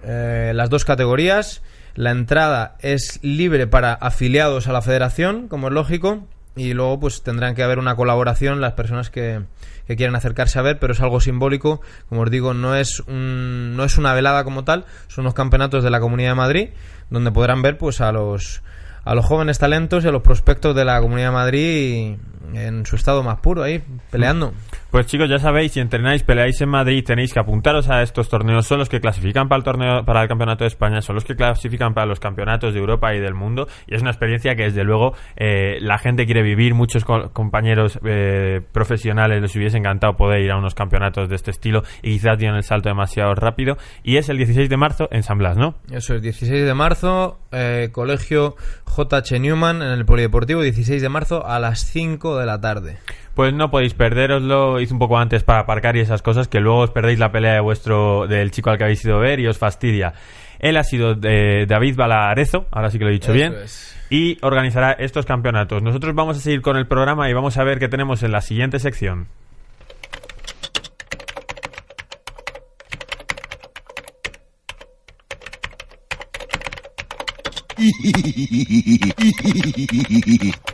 [0.05, 1.63] Eh, las dos categorías.
[1.95, 6.27] La entrada es libre para afiliados a la federación, como es lógico.
[6.55, 9.43] Y luego pues tendrán que haber una colaboración las personas que,
[9.87, 11.81] que quieran acercarse a ver, pero es algo simbólico.
[12.09, 15.85] Como os digo, no es, un, no es una velada como tal, son unos campeonatos
[15.85, 16.69] de la Comunidad de Madrid,
[17.11, 18.63] donde podrán ver pues a los,
[19.09, 22.17] a los jóvenes talentos y a los prospectos de la Comunidad de Madrid
[22.55, 24.53] en su estado más puro ahí, peleando.
[24.91, 28.67] Pues chicos, ya sabéis, si entrenáis, peleáis en Madrid, tenéis que apuntaros a estos torneos.
[28.67, 31.37] Son los que clasifican para el torneo, para el campeonato de España, son los que
[31.37, 33.69] clasifican para los campeonatos de Europa y del mundo.
[33.87, 36.73] Y es una experiencia que desde luego eh, la gente quiere vivir.
[36.75, 41.51] Muchos co- compañeros eh, profesionales les hubiese encantado poder ir a unos campeonatos de este
[41.51, 43.77] estilo y quizás dieron el salto demasiado rápido.
[44.03, 45.75] Y es el 16 de marzo en San Blas, ¿no?
[45.91, 48.57] Eso es, 16 de marzo, eh, Colegio
[48.87, 52.99] JH Newman en el Polideportivo, 16 de marzo a las 5 de la tarde.
[53.35, 56.81] Pues no podéis perderoslo, hice un poco antes para aparcar y esas cosas, que luego
[56.81, 59.47] os perdéis la pelea de vuestro del chico al que habéis ido a ver y
[59.47, 60.13] os fastidia.
[60.59, 63.97] Él ha sido de David Balarezo, ahora sí que lo he dicho Eso bien, es.
[64.11, 65.83] y organizará estos campeonatos.
[65.83, 68.41] Nosotros vamos a seguir con el programa y vamos a ver qué tenemos en la
[68.41, 69.29] siguiente sección.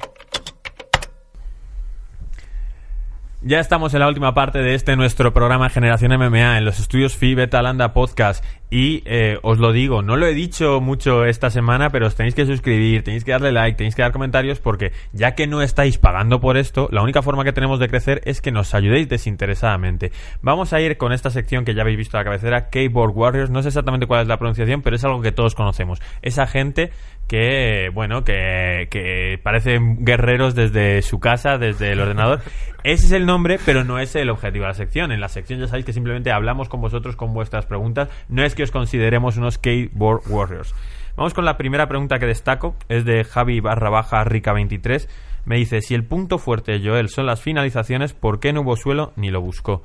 [3.47, 7.15] Ya estamos en la última parte de este nuestro programa Generación MMA en los estudios
[7.15, 11.91] FI Betalanda Podcast y eh, os lo digo, no lo he dicho mucho esta semana,
[11.91, 15.35] pero os tenéis que suscribir, tenéis que darle like, tenéis que dar comentarios porque ya
[15.35, 18.51] que no estáis pagando por esto, la única forma que tenemos de crecer es que
[18.51, 20.13] nos ayudéis desinteresadamente.
[20.43, 23.51] Vamos a ir con esta sección que ya habéis visto a la cabecera, Keyboard Warriors,
[23.51, 26.01] no sé exactamente cuál es la pronunciación, pero es algo que todos conocemos.
[26.23, 26.91] Esa gente
[27.29, 32.41] que, bueno, que, que parecen guerreros desde su casa, desde el ordenador.
[32.83, 35.11] Ese es el nombre, pero no es el objetivo de la sección.
[35.11, 38.11] En la sección ya sabéis que simplemente hablamos con vosotros con vuestras preguntas.
[38.29, 40.75] No es que os consideremos unos keyboard warriors.
[41.17, 42.75] Vamos con la primera pregunta que destaco.
[42.89, 45.09] Es de Javi barra baja rica 23.
[45.45, 48.77] Me dice, si el punto fuerte de Joel son las finalizaciones, ¿por qué no hubo
[48.77, 49.83] suelo ni lo buscó?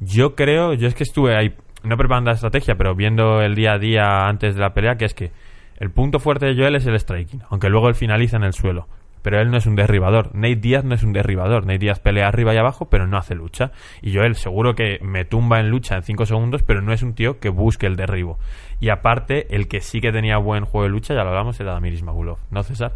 [0.00, 3.74] Yo creo, yo es que estuve ahí, no preparando la estrategia, pero viendo el día
[3.74, 5.30] a día antes de la pelea, que es que
[5.78, 8.88] el punto fuerte de Joel es el striking, aunque luego él finaliza en el suelo.
[9.26, 10.32] Pero él no es un derribador.
[10.36, 11.66] Nate Díaz no es un derribador.
[11.66, 13.72] Nate Díaz pelea arriba y abajo, pero no hace lucha.
[14.00, 17.12] Y Joel seguro que me tumba en lucha en 5 segundos, pero no es un
[17.12, 18.38] tío que busque el derribo.
[18.78, 21.72] Y aparte, el que sí que tenía buen juego de lucha, ya lo hablamos, era
[21.72, 22.38] Damir Ismagulov.
[22.52, 22.92] ¿No, César?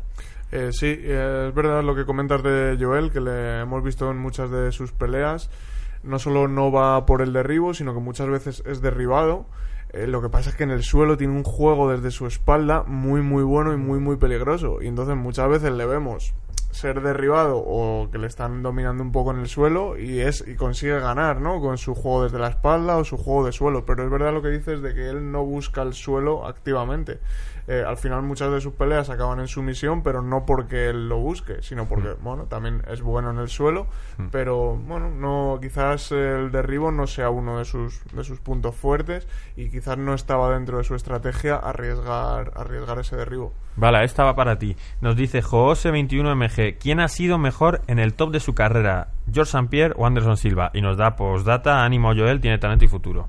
[0.52, 4.18] Eh, sí, eh, es verdad lo que comentas de Joel, que le hemos visto en
[4.18, 5.50] muchas de sus peleas.
[6.04, 9.46] No solo no va por el derribo, sino que muchas veces es derribado.
[9.92, 12.84] Eh, lo que pasa es que en el suelo tiene un juego desde su espalda
[12.84, 14.80] muy muy bueno y muy muy peligroso.
[14.82, 16.34] Y entonces muchas veces le vemos
[16.70, 20.54] ser derribado o que le están dominando un poco en el suelo y es y
[20.54, 21.60] consigue ganar, ¿no?
[21.60, 23.84] Con su juego desde la espalda o su juego de suelo.
[23.84, 27.18] Pero es verdad lo que dices de que él no busca el suelo activamente.
[27.68, 31.18] Eh, al final muchas de sus peleas acaban en sumisión, pero no porque él lo
[31.18, 32.24] busque, sino porque, Mm.
[32.24, 33.86] bueno, también es bueno en el suelo,
[34.32, 39.28] pero, bueno, no quizás el derribo no sea uno de sus, de sus puntos fuertes
[39.56, 43.52] y quizás no estaba dentro de su estrategia arriesgar, arriesgar ese derribo.
[43.80, 44.76] Vale, esta va para ti.
[45.00, 49.08] Nos dice Joose21MG, ¿quién ha sido mejor en el top de su carrera?
[49.32, 49.68] ¿George St.
[49.70, 50.70] Pierre o Anderson Silva?
[50.74, 53.28] Y nos da postdata, ánimo Joel, tiene talento y futuro.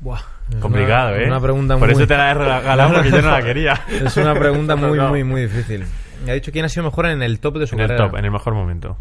[0.00, 0.20] Buah,
[0.60, 1.26] Complicado, una- ¿eh?
[1.28, 1.96] Una pregunta Por muy...
[1.96, 3.80] eso te la he regalado porque yo no la quería.
[3.88, 5.08] Es una pregunta muy, No.
[5.08, 5.84] muy, muy difícil.
[6.24, 8.08] Me ha dicho quién ha sido mejor en el top de su En el carrera.
[8.10, 8.96] top, en el mejor momento.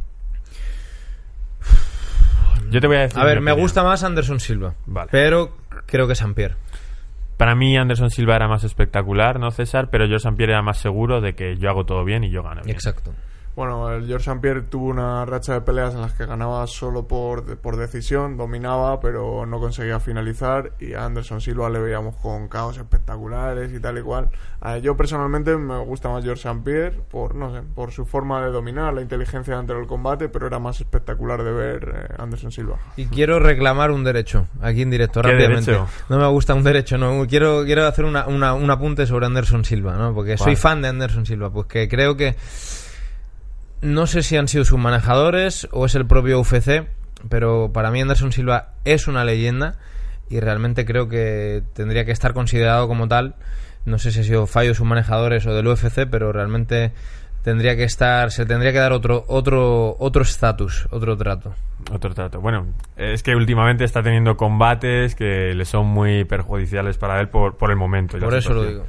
[2.69, 3.19] Yo te voy a decir.
[3.19, 3.65] A ver, me opinión.
[3.65, 4.73] gusta más Anderson Silva.
[4.86, 5.10] Vale.
[5.12, 6.56] Pero creo que San Pierre.
[7.43, 9.89] Para mí Anderson Silva era más espectacular, ¿no, César?
[9.91, 10.32] Pero St.
[10.38, 12.62] Pierre era más seguro de que yo hago todo bien y yo gano.
[12.67, 13.13] Exacto.
[13.55, 14.41] Bueno, el George St.
[14.41, 18.99] Pierre tuvo una racha de peleas en las que ganaba solo por, por decisión, dominaba,
[18.99, 20.71] pero no conseguía finalizar.
[20.79, 24.29] Y a Anderson Silva le veíamos con caos espectaculares y tal y cual.
[24.59, 26.61] A yo personalmente me gusta más George St.
[26.65, 30.47] Pierre por, no sé, por su forma de dominar, la inteligencia dentro del combate, pero
[30.47, 32.77] era más espectacular de ver eh, Anderson Silva.
[32.95, 35.71] Y quiero reclamar un derecho, aquí en directo, ¿Qué rápidamente.
[35.71, 35.87] derecho?
[36.09, 37.27] No me gusta un derecho, no.
[37.27, 40.13] Quiero, quiero hacer una, una- un apunte sobre Anderson Silva, ¿no?
[40.15, 42.35] Porque soy fan de Anderson Silva, pues que creo que.
[43.83, 46.87] No sé si han sido sus manejadores o es el propio UFC,
[47.29, 49.75] pero para mí Anderson Silva es una leyenda
[50.29, 53.35] y realmente creo que tendría que estar considerado como tal.
[53.85, 56.93] No sé si ha sido fallo de sus manejadores o del UFC, pero realmente
[57.43, 61.53] tendría que estar, se tendría que dar otro, otro, otro estatus, otro trato.
[61.91, 62.39] Otro trato.
[62.39, 67.57] Bueno, es que últimamente está teniendo combates que le son muy perjudiciales para él por,
[67.57, 68.17] por el momento.
[68.17, 68.85] Por eso lo digo.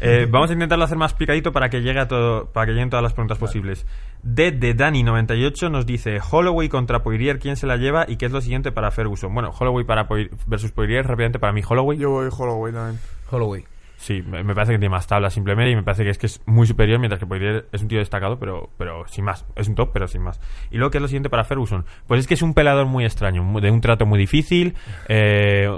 [0.00, 2.90] Eh, vamos a intentarlo hacer más picadito para que llegue a todo, para que lleguen
[2.90, 3.86] todas las preguntas posibles.
[4.22, 8.04] D de Dani98 nos dice Holloway contra Poirier, ¿quién se la lleva?
[8.08, 9.32] Y qué es lo siguiente para Ferguson.
[9.32, 11.98] Bueno, Holloway para Poir- versus Poirier, rápidamente para mí Holloway.
[11.98, 13.00] Yo voy Holloway también.
[13.30, 13.64] Holloway.
[13.98, 16.42] Sí, me parece que tiene más tablas simplemente y me parece que es que es
[16.44, 19.46] muy superior, mientras que Poirier es un tío destacado, pero, pero sin más.
[19.56, 20.38] Es un top, pero sin más.
[20.70, 21.86] Y luego, ¿qué es lo siguiente para Ferguson?
[22.06, 24.74] Pues es que es un peleador muy extraño, de un trato muy difícil.
[25.08, 25.70] eh,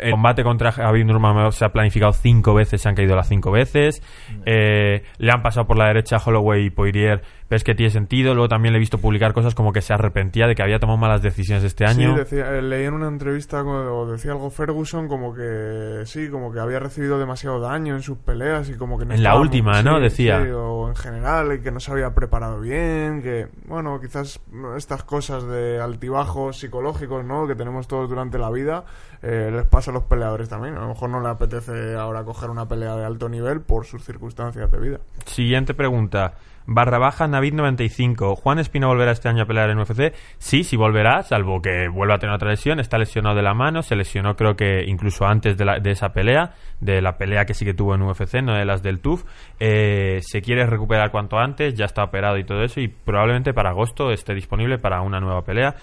[0.00, 3.50] el combate contra Javier Nurmagomedov se ha planificado cinco veces, se han caído las cinco
[3.50, 4.02] veces.
[4.46, 7.90] Eh, le han pasado por la derecha a Holloway y Poirier, pero es que tiene
[7.90, 8.34] sentido.
[8.34, 10.98] Luego también le he visto publicar cosas como que se arrepentía de que había tomado
[10.98, 12.12] malas decisiones este año.
[12.14, 16.52] Sí, decía, eh, leí en una entrevista o decía algo Ferguson como que sí, como
[16.52, 19.72] que había recibido demasiado daño en sus peleas y como que no En la última,
[19.74, 19.96] muy- ¿no?
[19.96, 20.42] sí, Decía.
[20.44, 24.40] sí, o en general y que no se había preparado bien, que bueno, quizás
[24.76, 27.46] estas cosas de altibajos psicológicos, ¿no?
[27.46, 28.84] Que tenemos todos durante la vida
[29.22, 30.76] eh, les pasa a los peleadores también.
[30.76, 34.04] A lo mejor no le apetece ahora coger una pelea de alto nivel por sus
[34.04, 34.98] circunstancias de vida.
[35.26, 36.34] Siguiente pregunta.
[36.66, 38.36] Barra baja Navid95.
[38.36, 40.14] ¿Juan Espina volverá este año a pelear en UFC?
[40.38, 42.78] Sí, sí volverá, salvo que vuelva a tener otra lesión.
[42.78, 46.10] Está lesionado de la mano, se lesionó creo que incluso antes de, la- de esa
[46.10, 49.24] pelea, de la pelea que sí que tuvo en UFC, no de las del TUF.
[49.58, 53.70] Eh, se quiere recuperar cuanto antes, ya está operado y todo eso, y probablemente para
[53.70, 55.74] agosto esté disponible para una nueva pelea.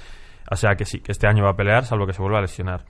[0.49, 2.41] O sea que sí, que este año va a pelear, salvo que se vuelva a
[2.41, 2.81] lesionar.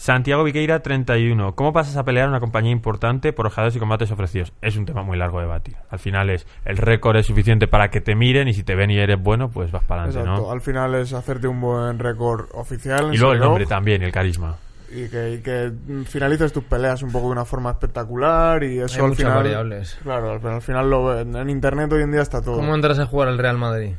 [0.00, 1.54] Santiago Viqueira 31.
[1.54, 4.50] ¿Cómo pasas a pelear una compañía importante por ojeadores y combates ofrecidos?
[4.62, 5.76] Es un tema muy largo de debatir.
[5.90, 8.90] Al final es el récord es suficiente para que te miren y si te ven
[8.90, 10.46] y eres bueno, pues vas para adelante, Exacto.
[10.46, 10.52] ¿no?
[10.52, 13.12] Al final es hacerte un buen récord oficial.
[13.14, 14.56] Y luego el nombre también y el carisma.
[14.90, 15.70] y que, y que
[16.06, 19.98] finalices tus peleas un poco de una forma espectacular y eso Hay al final variables.
[20.02, 22.98] claro al, al final lo en, en internet hoy en día está todo ¿Cómo entras
[22.98, 23.92] a jugar al Real Madrid?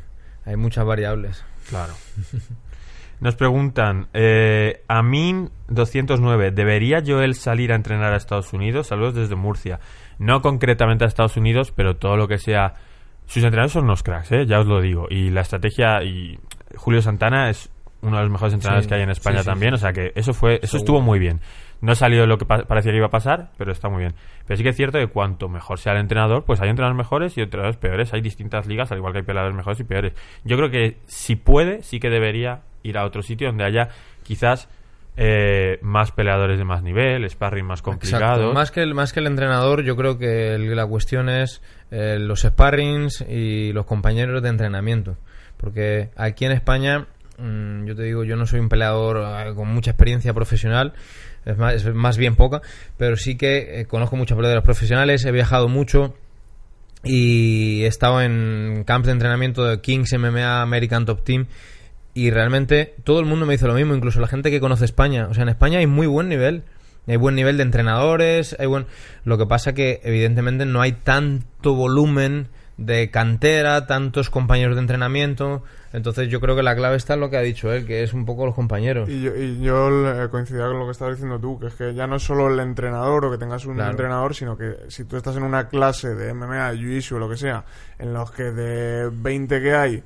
[0.45, 1.45] Hay muchas variables.
[1.69, 1.93] Claro.
[3.21, 8.87] Nos preguntan, eh, Amin209, ¿debería Joel salir a entrenar a Estados Unidos?
[8.87, 9.79] Saludos desde Murcia.
[10.19, 12.73] No concretamente a Estados Unidos, pero todo lo que sea...
[13.27, 14.45] Sus entrenadores son unos cracks, ¿eh?
[14.45, 15.07] ya os lo digo.
[15.09, 16.03] Y la estrategia...
[16.03, 16.37] y
[16.75, 19.49] Julio Santana es uno de los mejores entrenadores Sí, que hay en España sí, sí,
[19.49, 20.79] también, o sea que eso fue eso Seguro.
[20.79, 21.39] estuvo muy bien.
[21.81, 24.15] No salió lo que pa- parecía que iba a pasar, pero está muy bien.
[24.47, 27.37] Pero sí que es cierto que cuanto mejor sea el entrenador, pues hay entrenadores mejores
[27.37, 28.13] y entrenadores peores.
[28.13, 30.13] Hay distintas ligas, al igual que hay peleadores mejores y peores.
[30.43, 33.89] Yo creo que si puede, sí que debería ir a otro sitio donde haya
[34.23, 34.67] quizás
[35.17, 38.37] eh, más peleadores de más nivel, sparring más complicados.
[38.37, 38.53] Exacto.
[38.53, 42.17] Más que, el, más que el entrenador, yo creo que el- la cuestión es eh,
[42.19, 45.17] los sparrings y los compañeros de entrenamiento.
[45.57, 49.17] Porque aquí en España, mm, yo te digo, yo no soy un peleador
[49.47, 50.93] eh, con mucha experiencia profesional,
[51.45, 52.61] es más, es más bien poca,
[52.97, 56.15] pero sí que eh, conozco muchos peleadores profesionales, he viajado mucho
[57.03, 61.47] y he estado en camps de entrenamiento de Kings MMA American Top Team
[62.13, 65.27] y realmente todo el mundo me dice lo mismo, incluso la gente que conoce España.
[65.29, 66.63] O sea, en España hay muy buen nivel.
[67.07, 68.85] Hay buen nivel de entrenadores, hay buen...
[69.25, 72.47] Lo que pasa que evidentemente no hay tanto volumen
[72.77, 75.63] de cantera, tantos compañeros de entrenamiento.
[75.93, 78.13] Entonces yo creo que la clave está en lo que ha dicho él, que es
[78.13, 79.09] un poco los compañeros.
[79.09, 81.93] Y yo, y yo eh, coincido con lo que estabas diciendo tú, que es que
[81.95, 83.91] ya no es solo el entrenador o que tengas un Claro.
[83.91, 87.37] entrenador, sino que si tú estás en una clase de MMA, Jiu-Jitsu o lo que
[87.37, 87.65] sea,
[87.97, 90.03] en los que de 20 que hay,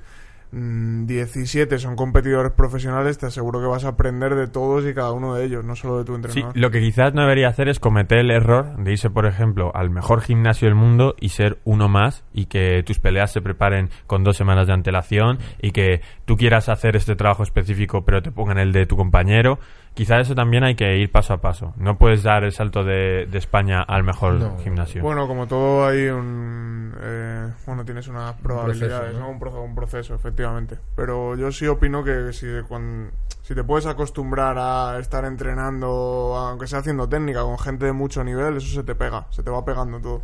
[0.59, 5.35] 17 son competidores profesionales, te aseguro que vas a aprender de todos y cada uno
[5.35, 6.57] de ellos, no solo de tu Sí, entrenador.
[6.57, 9.89] lo que quizás no debería hacer es cometer el error de irse, por ejemplo, al
[9.89, 14.23] mejor gimnasio del mundo y ser uno más y que tus peleas se preparen con
[14.23, 18.57] dos semanas de antelación y que tú quieras hacer este trabajo específico pero te pongan
[18.57, 19.59] el de tu compañero.
[19.95, 21.73] Quizás eso también hay que ir paso a paso.
[21.77, 24.57] No puedes dar el salto de, de España al mejor No.
[24.59, 25.01] gimnasio.
[25.01, 26.93] Bueno, como todo hay un...
[27.01, 29.21] eh, bueno, tienes unas probabilidades, ¿no?
[29.21, 29.29] ¿no?
[29.29, 30.77] Un, proceso, un proceso, efectivamente.
[30.97, 33.09] Pero yo sí opino que si, cuan-
[33.41, 38.21] si te puedes acostumbrar a estar entrenando, aunque sea haciendo técnica, con gente de mucho
[38.23, 40.21] nivel, eso se te pega, se te va pegando todo.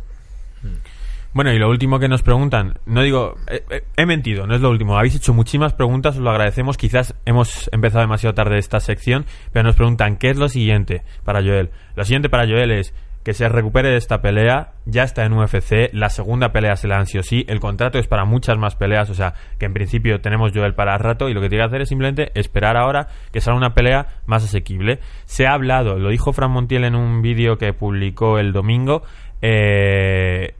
[1.34, 4.60] Bueno, y lo último que nos preguntan, no digo, eh, eh, he mentido, no es
[4.60, 4.98] lo último.
[4.98, 6.76] Habéis hecho muchísimas preguntas, os lo agradecemos.
[6.76, 11.40] Quizás hemos empezado demasiado tarde esta sección, pero nos preguntan, ¿qué es lo siguiente para
[11.40, 11.70] Joel?
[11.96, 15.90] Lo siguiente para Joel es que se recupere de esta pelea, ya está en UFC,
[15.92, 19.10] la segunda pelea se la sí o sí, el contrato es para muchas más peleas,
[19.10, 21.82] o sea, que en principio tenemos Joel para rato y lo que tiene que hacer
[21.82, 24.98] es simplemente esperar ahora que salga una pelea más asequible.
[25.24, 29.02] Se ha hablado, lo dijo Fran Montiel en un vídeo que publicó el domingo,
[29.40, 30.54] eh,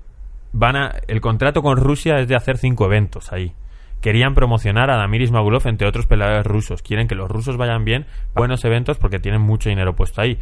[0.52, 3.54] van a el contrato con Rusia es de hacer cinco eventos ahí.
[4.00, 6.82] Querían promocionar a Damir Ismagulov entre otros peleadores rusos.
[6.82, 10.38] Quieren que los rusos vayan bien, buenos eventos porque tienen mucho dinero puesto ahí.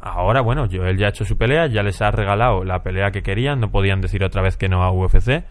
[0.00, 3.22] Ahora, bueno, Joel ya ha hecho su pelea, ya les ha regalado la pelea que
[3.22, 5.44] querían, no podían decir otra vez que no a UFC.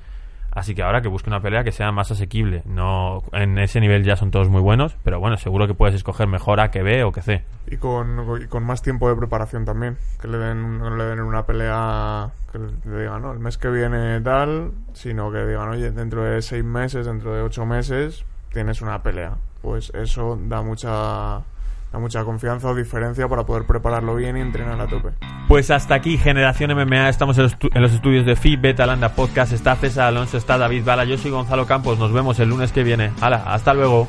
[0.51, 2.61] Así que ahora que busque una pelea que sea más asequible.
[2.65, 6.27] No, en ese nivel ya son todos muy buenos, pero bueno, seguro que puedes escoger
[6.27, 7.43] mejor A que B o que C.
[7.67, 9.97] Y con, con más tiempo de preparación también.
[10.21, 13.69] Que le den, no le den una pelea que le digan, no, el mes que
[13.69, 18.81] viene tal, sino que digan, oye, dentro de seis meses, dentro de ocho meses, tienes
[18.81, 19.37] una pelea.
[19.61, 21.41] Pues eso da mucha,
[21.91, 25.09] da mucha confianza o diferencia para poder prepararlo bien y entrenar a tope.
[25.47, 27.09] Pues hasta aquí, Generación MMA.
[27.09, 27.43] Estamos en
[27.81, 28.75] los, estudios de FIB,
[29.15, 29.51] Podcast.
[29.51, 31.03] Está César Alonso, está David Bala.
[31.03, 31.99] Yo soy Gonzalo Campos.
[31.99, 33.11] Nos vemos el lunes que viene.
[33.19, 34.07] Hala, hasta luego.